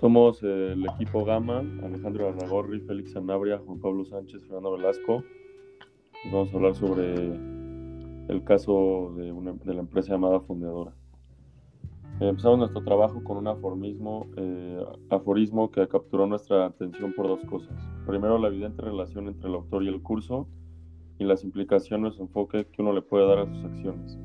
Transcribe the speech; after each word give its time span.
Somos 0.00 0.42
el 0.42 0.82
equipo 0.86 1.26
Gama, 1.26 1.58
Alejandro 1.84 2.30
Arragorri, 2.30 2.80
Félix 2.80 3.12
Sanabria, 3.12 3.58
Juan 3.58 3.80
Pablo 3.80 4.06
Sánchez, 4.06 4.42
Fernando 4.44 4.72
Velasco. 4.72 5.22
Vamos 6.32 6.50
a 6.50 6.56
hablar 6.56 6.74
sobre 6.74 7.34
el 8.28 8.42
caso 8.44 9.12
de, 9.18 9.30
de 9.30 9.74
la 9.74 9.80
empresa 9.80 10.12
llamada 10.12 10.40
Fundadora. 10.40 10.94
Empezamos 12.18 12.60
nuestro 12.60 12.82
trabajo 12.82 13.22
con 13.22 13.36
un 13.36 13.48
aforismo, 13.48 14.26
eh, 14.38 14.82
aforismo 15.10 15.70
que 15.70 15.86
capturó 15.86 16.26
nuestra 16.26 16.64
atención 16.64 17.12
por 17.12 17.28
dos 17.28 17.44
cosas. 17.44 17.76
Primero, 18.06 18.38
la 18.38 18.48
evidente 18.48 18.80
relación 18.80 19.28
entre 19.28 19.50
el 19.50 19.54
autor 19.54 19.82
y 19.82 19.88
el 19.88 20.00
curso 20.00 20.48
y 21.18 21.24
las 21.24 21.44
implicaciones 21.44 22.18
o 22.18 22.22
enfoque 22.22 22.64
que 22.72 22.80
uno 22.80 22.94
le 22.94 23.02
puede 23.02 23.26
dar 23.26 23.40
a 23.40 23.46
sus 23.46 23.64
acciones. 23.66 24.18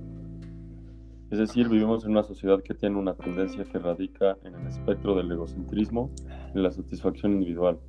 Es 1.31 1.39
decir, 1.39 1.69
vivimos 1.69 2.05
en 2.05 2.11
una 2.11 2.23
sociedad 2.23 2.61
que 2.61 2.75
tiene 2.75 2.97
una 2.97 3.15
tendencia 3.15 3.63
que 3.63 3.79
radica 3.79 4.37
en 4.43 4.53
el 4.53 4.67
espectro 4.67 5.15
del 5.15 5.31
egocentrismo 5.31 6.11
y 6.53 6.59
la 6.59 6.71
satisfacción 6.71 7.33
individual, 7.33 7.79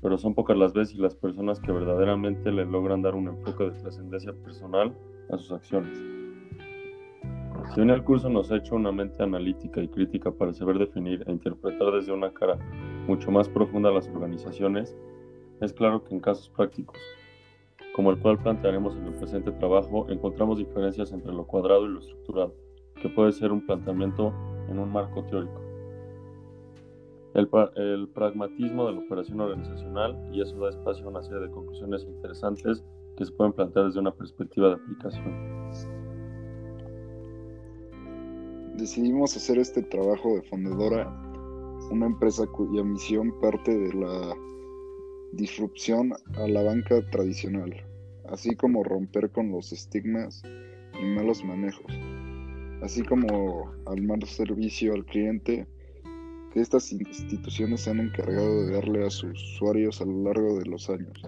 pero 0.00 0.16
son 0.16 0.34
pocas 0.34 0.56
las 0.56 0.72
veces 0.72 0.96
las 0.98 1.16
personas 1.16 1.58
que 1.58 1.72
verdaderamente 1.72 2.52
le 2.52 2.64
logran 2.64 3.02
dar 3.02 3.16
un 3.16 3.28
enfoque 3.28 3.64
de 3.64 3.70
trascendencia 3.72 4.32
personal 4.44 4.96
a 5.30 5.36
sus 5.36 5.50
acciones. 5.50 5.98
Si 7.74 7.76
bien 7.76 7.90
el 7.90 8.04
curso 8.04 8.28
nos 8.28 8.50
ha 8.52 8.56
hecho 8.56 8.76
una 8.76 8.92
mente 8.92 9.22
analítica 9.22 9.82
y 9.82 9.88
crítica 9.88 10.30
para 10.30 10.52
saber 10.52 10.78
definir 10.78 11.24
e 11.26 11.32
interpretar 11.32 11.92
desde 11.92 12.12
una 12.12 12.32
cara 12.32 12.56
mucho 13.06 13.30
más 13.30 13.48
profunda 13.48 13.90
las 13.90 14.08
organizaciones, 14.08 14.96
es 15.60 15.72
claro 15.72 16.02
que 16.04 16.14
en 16.14 16.20
casos 16.20 16.48
prácticos, 16.50 16.98
como 18.00 18.12
el 18.12 18.18
cual 18.18 18.38
plantearemos 18.38 18.96
en 18.96 19.08
el 19.08 19.12
presente 19.12 19.52
trabajo, 19.52 20.06
encontramos 20.08 20.56
diferencias 20.56 21.12
entre 21.12 21.34
lo 21.34 21.46
cuadrado 21.46 21.84
y 21.84 21.90
lo 21.90 22.00
estructurado, 22.00 22.54
que 22.94 23.10
puede 23.10 23.30
ser 23.30 23.52
un 23.52 23.66
planteamiento 23.66 24.32
en 24.70 24.78
un 24.78 24.90
marco 24.90 25.22
teórico. 25.24 25.60
El, 27.34 28.08
pragmatismo 28.08 28.86
de 28.86 28.94
la 28.94 29.00
operación 29.00 29.38
organizacional 29.42 30.18
y 30.32 30.40
eso 30.40 30.58
da 30.58 30.70
espacio 30.70 31.04
a 31.04 31.10
una 31.10 31.22
serie 31.22 31.40
de 31.40 31.50
conclusiones 31.50 32.04
interesantes 32.04 32.82
que 33.18 33.26
se 33.26 33.32
pueden 33.32 33.52
plantear 33.52 33.84
desde 33.84 34.00
una 34.00 34.12
perspectiva 34.12 34.68
de 34.68 34.74
aplicación 34.76 35.60
decidimos 38.78 39.36
hacer 39.36 39.58
este 39.58 39.82
trabajo 39.82 40.36
de 40.36 40.42
fundadora, 40.44 41.06
una 41.90 42.06
empresa 42.06 42.46
cuya 42.46 42.82
misión 42.82 43.38
parte 43.42 43.76
de 43.76 43.92
la 43.92 44.34
disrupción 45.32 46.14
a 46.36 46.48
la 46.48 46.62
banca 46.62 47.04
tradicional, 47.10 47.89
así 48.30 48.54
como 48.54 48.82
romper 48.84 49.30
con 49.30 49.50
los 49.50 49.72
estigmas 49.72 50.42
y 51.00 51.04
malos 51.04 51.44
manejos, 51.44 51.92
así 52.82 53.02
como 53.02 53.72
al 53.86 54.02
mal 54.02 54.22
servicio 54.22 54.94
al 54.94 55.04
cliente 55.04 55.66
que 56.52 56.60
estas 56.60 56.90
instituciones 56.92 57.82
se 57.82 57.90
han 57.90 58.00
encargado 58.00 58.66
de 58.66 58.72
darle 58.72 59.06
a 59.06 59.10
sus 59.10 59.40
usuarios 59.54 60.00
a 60.00 60.04
lo 60.04 60.24
largo 60.24 60.58
de 60.58 60.66
los 60.66 60.90
años. 60.90 61.22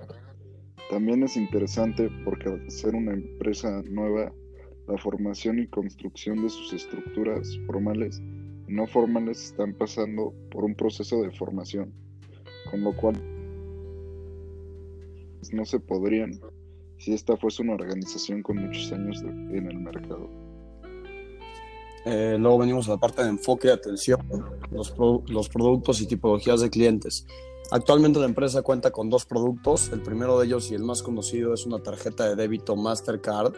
También 0.91 1.23
es 1.23 1.37
interesante 1.37 2.11
porque 2.25 2.49
al 2.49 2.71
ser 2.71 2.95
una 2.95 3.13
empresa 3.13 3.83
nueva 3.89 4.33
la 4.89 4.99
formación 4.99 5.61
y 5.61 5.69
construcción 5.69 6.43
de 6.43 6.51
sus 6.51 6.73
estructuras 6.73 7.57
formales 7.67 8.21
y 8.69 8.73
no 8.73 8.87
formales 8.87 9.45
están 9.45 9.75
pasando 9.75 10.35
por 10.51 10.65
un 10.65 10.75
proceso 10.75 11.23
de 11.23 11.31
formación, 11.31 11.93
con 12.71 12.83
lo 12.83 12.95
cual 12.97 13.15
no 15.53 15.65
se 15.65 15.79
podrían 15.81 16.41
si 17.03 17.13
esta 17.13 17.37
fuese 17.37 17.63
una 17.63 17.75
organización 17.75 18.43
con 18.43 18.57
muchos 18.57 18.93
años 18.93 19.21
en 19.23 19.67
el 19.67 19.79
mercado. 19.79 20.29
Eh, 22.05 22.37
luego 22.39 22.59
venimos 22.59 22.89
a 22.89 22.93
la 22.93 22.99
parte 22.99 23.23
de 23.23 23.29
enfoque 23.29 23.69
y 23.69 23.71
atención, 23.71 24.21
los, 24.71 24.95
los 25.27 25.49
productos 25.49 26.01
y 26.01 26.07
tipologías 26.07 26.61
de 26.61 26.71
clientes. 26.71 27.27
Actualmente 27.71 28.19
la 28.19 28.27
empresa 28.27 28.63
cuenta 28.63 28.91
con 28.91 29.09
dos 29.09 29.25
productos. 29.25 29.91
El 29.93 30.03
primero 30.03 30.39
de 30.39 30.47
ellos 30.47 30.71
y 30.71 30.75
el 30.75 30.83
más 30.83 31.03
conocido 31.03 31.55
es 31.55 31.65
una 31.65 31.79
tarjeta 31.79 32.29
de 32.29 32.37
débito 32.37 32.77
Mastercard 32.77 33.55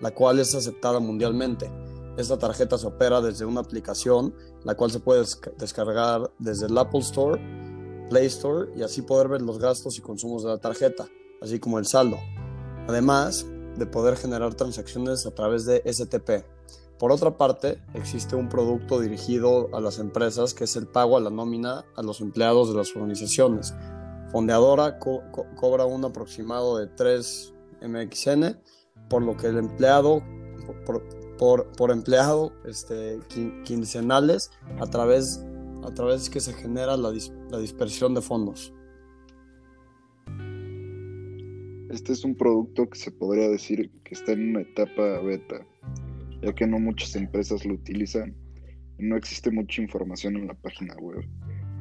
la 0.00 0.12
cual 0.12 0.38
es 0.38 0.54
aceptada 0.54 1.00
mundialmente. 1.00 1.70
Esta 2.16 2.38
tarjeta 2.38 2.78
se 2.78 2.86
opera 2.86 3.20
desde 3.20 3.44
una 3.44 3.60
aplicación, 3.60 4.34
la 4.64 4.74
cual 4.74 4.90
se 4.90 5.00
puede 5.00 5.24
descargar 5.56 6.30
desde 6.38 6.66
el 6.66 6.76
Apple 6.76 7.00
Store, 7.00 7.40
Play 8.08 8.26
Store 8.26 8.70
y 8.76 8.82
así 8.82 9.02
poder 9.02 9.28
ver 9.28 9.42
los 9.42 9.58
gastos 9.58 9.98
y 9.98 10.00
consumos 10.00 10.42
de 10.42 10.50
la 10.50 10.58
tarjeta, 10.58 11.08
así 11.40 11.58
como 11.58 11.78
el 11.78 11.86
saldo. 11.86 12.18
Además 12.88 13.46
de 13.76 13.86
poder 13.86 14.16
generar 14.16 14.54
transacciones 14.54 15.26
a 15.26 15.30
través 15.30 15.64
de 15.64 15.82
STP. 15.86 16.44
Por 16.98 17.12
otra 17.12 17.36
parte, 17.36 17.80
existe 17.94 18.34
un 18.34 18.48
producto 18.48 18.98
dirigido 18.98 19.68
a 19.72 19.80
las 19.80 20.00
empresas 20.00 20.52
que 20.52 20.64
es 20.64 20.74
el 20.74 20.88
pago 20.88 21.16
a 21.16 21.20
la 21.20 21.30
nómina 21.30 21.84
a 21.94 22.02
los 22.02 22.20
empleados 22.20 22.70
de 22.70 22.76
las 22.76 22.96
organizaciones. 22.96 23.72
Fondeadora 24.32 24.98
cobra 24.98 25.84
un 25.84 26.04
aproximado 26.04 26.78
de 26.78 26.88
3 26.88 27.54
MXN 27.82 28.58
por 29.08 29.22
lo 29.22 29.36
que 29.36 29.46
el 29.46 29.58
empleado, 29.58 30.22
por, 31.38 31.90
empleado 31.90 32.52
este, 32.64 33.20
quincenales, 33.64 34.50
a 34.80 34.86
través, 34.86 35.44
a 35.84 35.94
través 35.94 36.28
que 36.28 36.40
se 36.40 36.52
genera 36.52 36.96
la, 36.96 37.12
la 37.50 37.58
dispersión 37.58 38.14
de 38.14 38.22
fondos. 38.22 38.72
Este 41.90 42.12
es 42.12 42.22
un 42.22 42.34
producto 42.34 42.90
que 42.90 42.98
se 42.98 43.10
podría 43.10 43.48
decir 43.48 43.90
que 44.04 44.14
está 44.14 44.32
en 44.32 44.50
una 44.50 44.60
etapa 44.60 45.20
beta, 45.22 45.66
ya 46.42 46.54
que 46.54 46.66
no 46.66 46.78
muchas 46.78 47.16
empresas 47.16 47.64
lo 47.64 47.74
utilizan 47.74 48.34
y 48.98 49.04
no 49.04 49.16
existe 49.16 49.50
mucha 49.50 49.80
información 49.80 50.36
en 50.36 50.48
la 50.48 50.54
página 50.54 50.94
web 50.96 51.24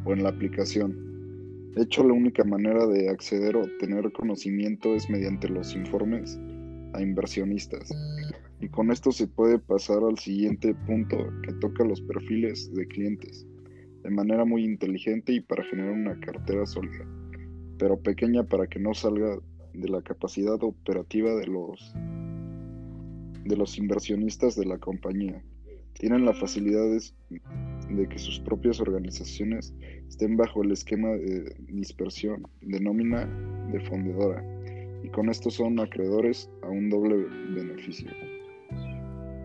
o 0.05 0.13
en 0.13 0.23
la 0.23 0.29
aplicación. 0.29 1.73
De 1.75 1.83
hecho, 1.83 2.05
la 2.05 2.13
única 2.13 2.45
manera 2.45 2.87
de 2.87 3.09
acceder 3.09 3.57
o 3.57 3.63
obtener 3.63 4.09
conocimiento 4.13 4.95
es 4.95 5.09
mediante 5.09 5.49
los 5.49 5.75
informes 5.75 6.39
a 6.93 7.01
inversionistas. 7.01 7.89
Y 8.61 8.69
con 8.69 8.91
esto 8.91 9.11
se 9.11 9.27
puede 9.27 9.59
pasar 9.59 10.03
al 10.03 10.17
siguiente 10.17 10.73
punto 10.73 11.17
que 11.43 11.51
toca 11.55 11.83
los 11.83 11.99
perfiles 11.99 12.73
de 12.73 12.87
clientes, 12.87 13.45
de 14.03 14.09
manera 14.09 14.45
muy 14.45 14.63
inteligente 14.63 15.33
y 15.33 15.41
para 15.41 15.65
generar 15.65 15.91
una 15.91 16.17
cartera 16.21 16.65
sólida, 16.65 17.05
pero 17.77 17.99
pequeña 17.99 18.43
para 18.43 18.67
que 18.67 18.79
no 18.79 18.93
salga 18.93 19.37
de 19.77 19.89
la 19.89 20.01
capacidad 20.01 20.61
operativa 20.63 21.33
de 21.35 21.47
los, 21.47 21.93
de 23.45 23.55
los 23.55 23.77
inversionistas 23.77 24.55
de 24.55 24.65
la 24.65 24.77
compañía. 24.77 25.43
Tienen 25.93 26.25
la 26.25 26.33
facilidad 26.33 26.85
de 26.89 28.09
que 28.09 28.19
sus 28.19 28.39
propias 28.39 28.79
organizaciones 28.79 29.73
estén 30.07 30.37
bajo 30.37 30.63
el 30.63 30.71
esquema 30.71 31.09
de 31.09 31.55
dispersión 31.69 32.47
de 32.61 32.79
nómina 32.79 33.25
de 33.71 33.79
fundadora 33.81 34.43
y 35.03 35.09
con 35.09 35.29
esto 35.29 35.49
son 35.49 35.79
acreedores 35.79 36.49
a 36.63 36.69
un 36.69 36.89
doble 36.89 37.25
beneficio. 37.55 38.09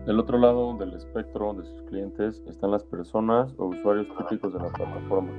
Del 0.05 0.19
otro 0.19 0.37
lado 0.37 0.77
del 0.77 0.93
espectro 0.93 1.53
de 1.53 1.63
sus 1.63 1.81
clientes 1.83 2.43
están 2.47 2.71
las 2.71 2.83
personas 2.83 3.53
o 3.57 3.67
usuarios 3.67 4.07
típicos 4.17 4.53
de 4.53 4.59
la 4.59 4.69
plataforma, 4.69 5.31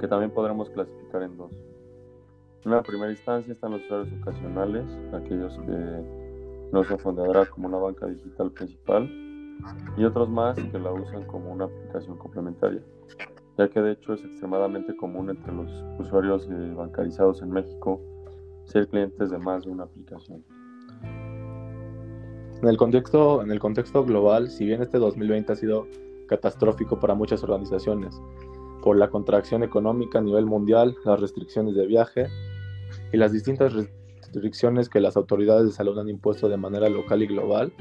que 0.00 0.06
también 0.06 0.30
podremos 0.30 0.70
clasificar 0.70 1.22
en 1.22 1.36
dos. 1.36 1.52
En 2.64 2.72
la 2.72 2.82
primera 2.82 3.10
instancia 3.10 3.54
están 3.54 3.72
los 3.72 3.82
usuarios 3.84 4.12
ocasionales, 4.20 4.84
aquellos 5.14 5.56
que 5.60 6.68
no 6.72 6.84
son 6.84 6.98
fundadora 6.98 7.46
como 7.46 7.68
una 7.68 7.78
banca 7.78 8.06
digital 8.06 8.50
principal, 8.52 9.10
y 9.96 10.04
otros 10.04 10.28
más 10.28 10.58
que 10.58 10.78
la 10.78 10.92
usan 10.92 11.24
como 11.24 11.52
una 11.52 11.64
aplicación 11.64 12.18
complementaria, 12.18 12.82
ya 13.56 13.68
que 13.68 13.80
de 13.80 13.92
hecho 13.92 14.12
es 14.12 14.22
extremadamente 14.24 14.94
común 14.94 15.30
entre 15.30 15.52
los 15.54 15.70
usuarios 15.98 16.48
eh, 16.50 16.74
bancarizados 16.76 17.40
en 17.40 17.50
México 17.50 18.00
ser 18.64 18.88
clientes 18.88 19.30
de 19.30 19.38
más 19.38 19.64
de 19.64 19.70
una 19.70 19.84
aplicación. 19.84 20.44
En 22.62 22.68
el 22.68 22.76
contexto, 22.76 23.42
en 23.42 23.50
el 23.50 23.58
contexto 23.58 24.04
global, 24.04 24.50
si 24.50 24.66
bien 24.66 24.82
este 24.82 24.98
2020 24.98 25.50
ha 25.50 25.56
sido 25.56 25.86
catastrófico 26.28 27.00
para 27.00 27.14
muchas 27.14 27.42
organizaciones, 27.42 28.20
por 28.82 28.96
la 28.96 29.08
contracción 29.08 29.62
económica 29.62 30.18
a 30.18 30.22
nivel 30.22 30.44
mundial, 30.44 30.94
las 31.04 31.20
restricciones 31.20 31.74
de 31.74 31.86
viaje 31.86 32.28
y 33.12 33.16
las 33.16 33.32
distintas 33.32 33.72
restricciones 33.72 34.88
que 34.88 35.00
las 35.00 35.16
autoridades 35.16 35.66
de 35.66 35.72
salud 35.72 35.98
han 35.98 36.08
impuesto 36.08 36.48
de 36.48 36.56
manera 36.56 36.88
local 36.88 37.22
y 37.22 37.26
global, 37.26 37.72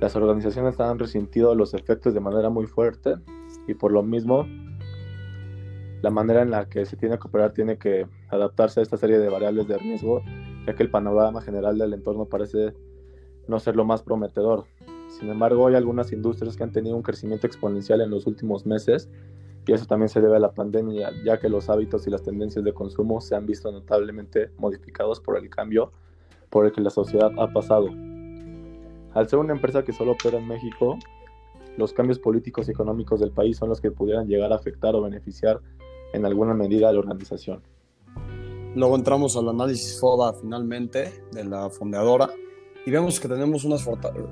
las 0.00 0.16
organizaciones 0.16 0.80
han 0.80 0.98
resentido 0.98 1.54
los 1.54 1.74
efectos 1.74 2.12
de 2.14 2.20
manera 2.20 2.50
muy 2.50 2.66
fuerte 2.66 3.14
y 3.68 3.74
por 3.74 3.92
lo 3.92 4.02
mismo 4.02 4.46
la 6.02 6.10
manera 6.10 6.42
en 6.42 6.50
la 6.50 6.68
que 6.68 6.84
se 6.84 6.96
tiene 6.96 7.18
que 7.18 7.28
operar 7.28 7.52
tiene 7.52 7.78
que 7.78 8.08
adaptarse 8.28 8.80
a 8.80 8.82
esta 8.82 8.96
serie 8.96 9.18
de 9.18 9.28
variables 9.28 9.68
de 9.68 9.78
riesgo, 9.78 10.20
ya 10.66 10.74
que 10.74 10.82
el 10.82 10.90
panorama 10.90 11.40
general 11.40 11.78
del 11.78 11.94
entorno 11.94 12.24
parece 12.24 12.74
no 13.46 13.60
ser 13.60 13.76
lo 13.76 13.84
más 13.84 14.02
prometedor. 14.02 14.64
Sin 15.08 15.28
embargo, 15.28 15.68
hay 15.68 15.76
algunas 15.76 16.12
industrias 16.12 16.56
que 16.56 16.64
han 16.64 16.72
tenido 16.72 16.96
un 16.96 17.02
crecimiento 17.02 17.46
exponencial 17.46 18.00
en 18.00 18.10
los 18.10 18.26
últimos 18.26 18.66
meses 18.66 19.08
y 19.66 19.72
eso 19.72 19.86
también 19.86 20.08
se 20.08 20.20
debe 20.20 20.36
a 20.36 20.40
la 20.40 20.52
pandemia, 20.52 21.10
ya 21.24 21.38
que 21.38 21.48
los 21.48 21.68
hábitos 21.68 22.06
y 22.06 22.10
las 22.10 22.22
tendencias 22.22 22.64
de 22.64 22.72
consumo 22.72 23.20
se 23.20 23.36
han 23.36 23.46
visto 23.46 23.70
notablemente 23.70 24.50
modificados 24.58 25.20
por 25.20 25.36
el 25.36 25.48
cambio 25.48 25.92
por 26.50 26.66
el 26.66 26.72
que 26.72 26.80
la 26.80 26.90
sociedad 26.90 27.30
ha 27.38 27.52
pasado. 27.52 27.88
Al 29.14 29.28
ser 29.28 29.38
una 29.38 29.52
empresa 29.52 29.84
que 29.84 29.92
solo 29.92 30.12
opera 30.12 30.38
en 30.38 30.48
México, 30.48 30.98
los 31.76 31.92
cambios 31.92 32.18
políticos 32.18 32.68
y 32.68 32.72
económicos 32.72 33.20
del 33.20 33.30
país 33.30 33.56
son 33.56 33.68
los 33.68 33.80
que 33.80 33.90
pudieran 33.90 34.26
llegar 34.26 34.52
a 34.52 34.56
afectar 34.56 34.94
o 34.94 35.02
beneficiar 35.02 35.60
en 36.12 36.26
alguna 36.26 36.54
medida 36.54 36.88
a 36.88 36.92
la 36.92 36.98
organización. 36.98 37.62
Luego 38.74 38.96
entramos 38.96 39.36
al 39.36 39.48
análisis 39.48 39.98
FODA 40.00 40.32
finalmente 40.34 41.24
de 41.32 41.44
la 41.44 41.70
fundadora 41.70 42.30
y 42.84 42.90
vemos 42.90 43.20
que 43.20 43.28
tenemos 43.28 43.64
unas 43.64 43.86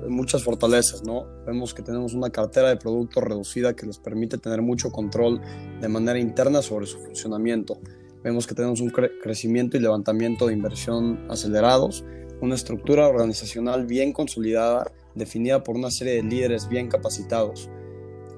muchas 0.09 0.43
fortalezas, 0.43 1.03
¿no? 1.03 1.25
Vemos 1.45 1.73
que 1.73 1.83
tenemos 1.83 2.13
una 2.13 2.29
cartera 2.29 2.69
de 2.69 2.75
productos 2.75 3.23
reducida 3.23 3.75
que 3.75 3.85
les 3.85 3.97
permite 3.97 4.37
tener 4.37 4.61
mucho 4.61 4.91
control 4.91 5.41
de 5.79 5.87
manera 5.87 6.19
interna 6.19 6.61
sobre 6.61 6.85
su 6.85 6.99
funcionamiento. 6.99 7.79
Vemos 8.23 8.45
que 8.47 8.53
tenemos 8.53 8.81
un 8.81 8.89
crecimiento 8.89 9.77
y 9.77 9.79
levantamiento 9.79 10.47
de 10.47 10.53
inversión 10.53 11.25
acelerados, 11.29 12.03
una 12.41 12.55
estructura 12.55 13.07
organizacional 13.07 13.85
bien 13.85 14.11
consolidada, 14.11 14.91
definida 15.15 15.63
por 15.63 15.75
una 15.75 15.89
serie 15.89 16.15
de 16.15 16.23
líderes 16.23 16.67
bien 16.67 16.89
capacitados. 16.89 17.69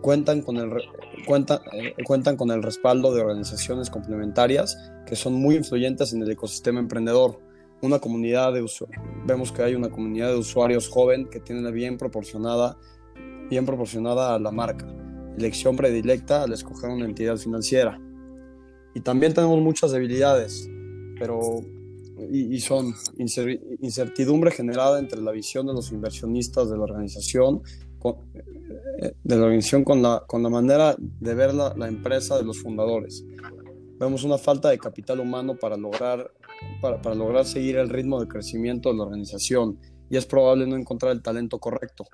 Cuentan 0.01 0.41
con 0.41 0.57
el, 0.57 0.69
cuenta, 1.25 1.61
eh, 1.71 1.95
cuentan 2.05 2.37
con 2.37 2.51
el 2.51 2.61
respaldo 2.61 3.13
de 3.13 3.21
organizaciones 3.21 3.89
complementarias 3.89 4.77
que 5.07 5.15
son 5.15 5.33
muy 5.33 5.55
influyentes 5.55 6.13
en 6.13 6.21
el 6.21 6.31
ecosistema 6.31 6.79
emprendedor 6.79 7.39
una 7.83 7.99
comunidad 7.99 8.53
de 8.53 8.61
vemos 9.25 9.51
que 9.51 9.63
hay 9.63 9.75
una 9.75 9.89
comunidad 9.89 10.29
de 10.29 10.37
usuarios 10.37 10.89
joven 10.89 11.29
que 11.29 11.39
tiene 11.39 11.71
bien 11.71 11.97
proporcionada, 11.97 12.77
bien 13.49 13.65
proporcionada 13.65 14.35
a 14.35 14.39
la 14.39 14.51
marca, 14.51 14.87
elección 15.37 15.75
predilecta 15.75 16.43
al 16.43 16.53
escoger 16.53 16.89
una 16.89 17.05
entidad 17.05 17.37
financiera. 17.37 17.99
Y 18.93 19.01
también 19.01 19.33
tenemos 19.33 19.59
muchas 19.59 19.91
debilidades, 19.91 20.69
pero 21.17 21.61
y, 22.31 22.59
son 22.59 22.93
incertidumbre 23.79 24.51
generada 24.51 24.99
entre 24.99 25.21
la 25.21 25.31
visión 25.31 25.65
de 25.67 25.73
los 25.73 25.91
inversionistas 25.91 26.69
de 26.69 26.77
la 26.77 26.83
organización, 26.83 27.61
con, 27.99 28.15
eh, 28.99 29.13
de 29.23 29.35
la 29.35 29.43
organización 29.43 29.83
con 29.83 30.01
la, 30.01 30.23
con 30.27 30.43
la 30.43 30.49
manera 30.49 30.95
de 30.97 31.33
ver 31.33 31.53
la, 31.53 31.73
la 31.75 31.87
empresa 31.87 32.37
de 32.37 32.43
los 32.43 32.59
fundadores. 32.59 33.25
Vemos 33.99 34.23
una 34.23 34.37
falta 34.37 34.69
de 34.69 34.77
capital 34.77 35.19
humano 35.19 35.55
para 35.55 35.77
lograr 35.77 36.31
para, 36.81 37.15
lograr 37.15 37.45
seguir 37.45 37.77
el 37.77 37.89
ritmo 37.89 38.19
de 38.19 38.27
crecimiento 38.27 38.91
de 38.91 38.97
la 38.97 39.03
organización 39.03 39.79
y 40.09 40.17
es 40.17 40.25
probable 40.25 40.67
no 40.67 40.75
encontrar 40.75 41.11
el 41.11 41.21
talento 41.21 41.59
correcto. 41.59 42.05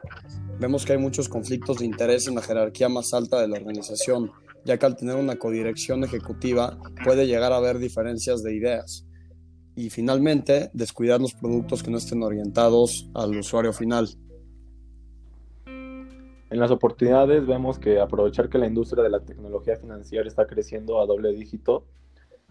Vemos 0.60 0.86
que 0.86 0.94
hay 0.94 1.00
muchos 1.00 1.28
conflictos 1.28 1.80
de 1.80 1.86
interés 1.86 2.28
en 2.28 2.36
la 2.36 2.42
jerarquía 2.42 2.88
más 2.88 3.14
alta 3.14 3.42
de 3.42 3.48
la 3.48 3.58
organización, 3.58 4.32
ya 4.64 4.78
que 4.78 4.86
al 4.86 4.96
tener 4.96 5.16
una 5.16 5.38
codirección 5.38 6.04
ejecutiva 6.04 6.78
puede 7.04 7.28
llegar 7.28 7.52
a 7.52 7.58
haber 7.58 7.80
diferencias 7.80 8.44
de 8.44 8.56
ideas. 8.56 9.06
Y 9.76 9.90
finalmente, 9.90 10.70
descuidar 10.74 11.20
los 11.20 11.34
productos 11.34 11.84
que 11.84 11.92
no 11.92 11.98
estén 11.98 12.24
orientados 12.24 13.10
al 13.14 13.38
usuario 13.38 13.74
final. 13.74 14.10
En 16.52 16.60
las 16.60 16.72
oportunidades 16.72 17.46
vemos 17.46 17.80
que 17.80 18.00
aprovechar 18.00 18.50
que 18.50 18.58
la 18.58 18.68
industria 18.68 19.04
de 19.04 19.10
la 19.10 19.20
tecnología 19.20 19.76
financiera 19.78 20.28
está 20.28 20.48
creciendo 20.48 21.00
a 21.00 21.06
doble 21.06 21.32
dígito 21.32 21.86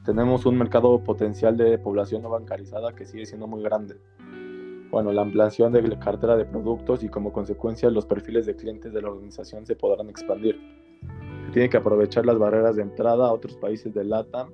tenemos 0.05 0.47
un 0.47 0.57
mercado 0.57 1.03
potencial 1.03 1.57
de 1.57 1.79
población 1.79 2.23
no 2.23 2.31
bancarizada 2.31 2.95
que 2.95 3.05
sigue 3.05 3.27
siendo 3.27 3.47
muy 3.47 3.63
grande. 3.63 3.97
Bueno, 4.91 5.13
la 5.13 5.23
ampliación 5.23 5.73
de 5.73 5.83
la 5.83 5.99
cartera 5.99 6.37
de 6.37 6.47
productos 6.47 7.03
y 7.03 7.09
como 7.09 7.33
consecuencia 7.33 7.91
los 7.91 8.07
perfiles 8.07 8.47
de 8.47 8.57
clientes 8.57 8.93
de 8.93 9.03
la 9.03 9.11
organización 9.11 9.67
se 9.67 9.77
podrán 9.77 10.09
expandir. 10.09 10.59
Se 11.47 11.53
tiene 11.53 11.69
que 11.69 11.77
aprovechar 11.77 12.25
las 12.25 12.39
barreras 12.39 12.77
de 12.77 12.83
entrada 12.83 13.29
a 13.29 13.33
otros 13.33 13.55
países 13.57 13.93
de 13.93 14.05
LATAM. 14.05 14.49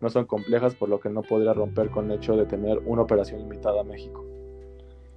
No 0.00 0.08
son 0.08 0.26
complejas 0.26 0.74
por 0.74 0.88
lo 0.88 1.00
que 1.00 1.10
no 1.10 1.22
podría 1.22 1.52
romper 1.52 1.90
con 1.90 2.10
el 2.10 2.18
hecho 2.18 2.36
de 2.36 2.46
tener 2.46 2.78
una 2.86 3.02
operación 3.02 3.40
limitada 3.40 3.80
a 3.80 3.84
México. 3.84 4.24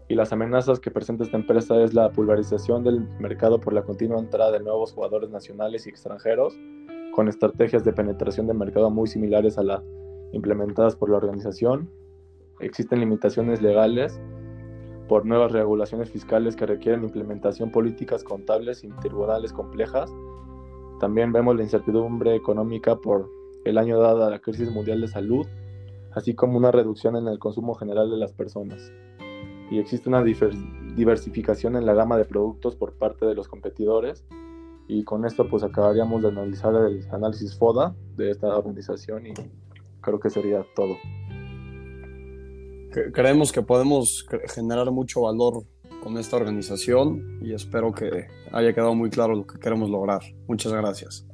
Y 0.07 0.15
las 0.15 0.31
amenazas 0.31 0.79
que 0.79 0.91
presenta 0.91 1.23
esta 1.23 1.37
empresa 1.37 1.81
es 1.81 1.93
la 1.93 2.11
pulverización 2.11 2.83
del 2.83 3.01
mercado 3.19 3.59
por 3.59 3.73
la 3.73 3.83
continua 3.83 4.19
entrada 4.19 4.51
de 4.51 4.59
nuevos 4.59 4.93
jugadores 4.93 5.29
nacionales 5.29 5.85
y 5.85 5.89
extranjeros 5.89 6.55
con 7.15 7.29
estrategias 7.29 7.85
de 7.85 7.93
penetración 7.93 8.45
de 8.45 8.53
mercado 8.53 8.89
muy 8.89 9.07
similares 9.07 9.57
a 9.57 9.63
las 9.63 9.81
implementadas 10.33 10.97
por 10.97 11.09
la 11.09 11.15
organización. 11.15 11.89
Existen 12.59 12.99
limitaciones 12.99 13.61
legales 13.61 14.19
por 15.07 15.25
nuevas 15.25 15.53
regulaciones 15.53 16.09
fiscales 16.09 16.57
que 16.57 16.65
requieren 16.65 17.05
implementación 17.05 17.71
políticas 17.71 18.25
contables 18.25 18.83
y 18.83 18.89
tribunales 18.99 19.53
complejas. 19.53 20.11
También 20.99 21.31
vemos 21.31 21.55
la 21.55 21.63
incertidumbre 21.63 22.35
económica 22.35 22.97
por 22.97 23.29
el 23.63 23.77
año 23.77 23.97
dado 23.97 24.25
a 24.25 24.29
la 24.29 24.39
crisis 24.39 24.69
mundial 24.69 24.99
de 24.99 25.07
salud, 25.07 25.47
así 26.13 26.35
como 26.35 26.57
una 26.57 26.71
reducción 26.71 27.15
en 27.15 27.29
el 27.29 27.39
consumo 27.39 27.75
general 27.75 28.11
de 28.11 28.17
las 28.17 28.33
personas. 28.33 28.91
Y 29.71 29.79
existe 29.79 30.09
una 30.09 30.21
diversificación 30.21 31.77
en 31.77 31.85
la 31.85 31.93
gama 31.93 32.17
de 32.17 32.25
productos 32.25 32.75
por 32.75 32.91
parte 32.93 33.25
de 33.25 33.35
los 33.35 33.47
competidores 33.47 34.25
y 34.87 35.03
con 35.03 35.25
esto 35.25 35.47
pues 35.49 35.63
acabaríamos 35.63 36.21
de 36.21 36.29
analizar 36.29 36.73
el 36.75 37.05
análisis 37.11 37.57
FODA 37.57 37.95
de 38.15 38.31
esta 38.31 38.47
organización 38.57 39.27
y 39.27 39.33
creo 40.01 40.19
que 40.19 40.29
sería 40.29 40.65
todo. 40.75 40.95
Creemos 43.13 43.51
que 43.51 43.61
podemos 43.61 44.25
generar 44.53 44.89
mucho 44.91 45.21
valor 45.21 45.63
con 46.01 46.17
esta 46.17 46.37
organización 46.37 47.39
y 47.41 47.53
espero 47.53 47.91
que 47.91 48.27
haya 48.51 48.73
quedado 48.73 48.95
muy 48.95 49.09
claro 49.09 49.35
lo 49.35 49.45
que 49.45 49.59
queremos 49.59 49.89
lograr. 49.89 50.21
Muchas 50.47 50.71
gracias. 50.71 51.25